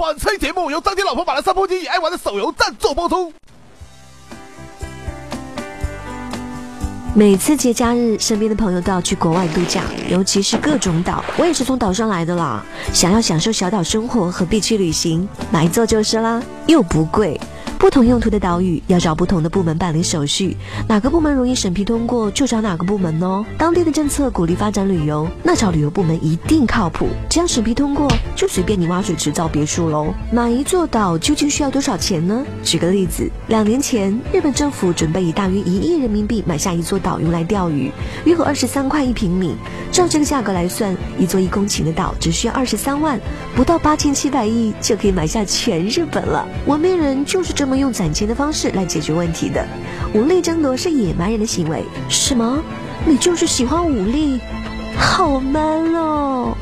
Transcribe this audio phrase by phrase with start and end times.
[0.00, 3.32] 本期节目由张天老婆买了三部机也爱玩的手游赞助播出。
[7.16, 11.24] 每次节假日，身边的朋友都要去国外度假，尤其是各种岛。
[11.36, 15.28] 我也是从岛上来的啦，想要享受小岛生活，何必去旅行？
[15.50, 17.40] 买一座就是啦，又不贵。
[17.78, 20.56] 不同用途的岛屿要找不同的部门办理手续，
[20.88, 23.46] 哪个部门容易审批通过就找哪个部门哦。
[23.56, 27.06] 当地的政策鼓励发展旅游，那找旅游部门一定靠谱。
[27.30, 30.12] 只要审批通过，就随便你挖水池造别墅喽。
[30.32, 32.44] 买一座岛究竟需要多少钱呢？
[32.64, 37.92] 举个例子，两年前日本政府准备以大约一亿人民币买下一座岛用来钓鱼，
[38.24, 39.54] 约合二十三块一平米。
[39.92, 43.20] 照这个价格来算，一座一公顷的岛只需要二十三万，
[43.54, 46.44] 不到八千七百亿就可以买下全日本了。
[46.66, 47.67] 文明人就是这。
[47.68, 49.62] 那么用攒钱的方式来解决问题的，
[50.14, 51.84] 武力争夺是野蛮人的行为。
[52.08, 52.62] 什么？
[53.04, 54.40] 你就是喜欢武力？
[54.96, 56.56] 好 man 哦！